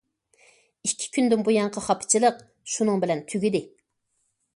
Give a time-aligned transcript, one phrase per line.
[0.87, 2.39] ئىككى كۈندىن بۇيانقى خاپىچىلىق
[2.77, 3.63] شۇنىڭ بىلەن تۈگىدى.